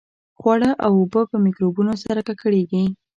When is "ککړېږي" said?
2.27-2.83